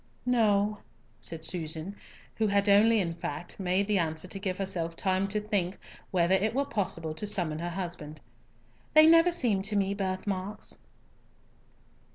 [0.25, 0.79] "No,"
[1.19, 1.95] said Susan,
[2.37, 5.77] who had in fact only made the answer to give herself time to think
[6.09, 8.19] whether it were possible to summon her husband.
[8.95, 10.79] "They never seemed to me birth marks."